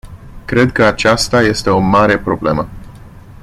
Cred 0.45 0.71
că 0.71 0.83
aceasta 0.83 1.41
este 1.41 1.69
o 1.69 1.79
mare 1.79 2.17
problemă. 2.19 2.69